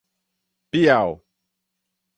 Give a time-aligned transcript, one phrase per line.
[0.71, 1.21] Piau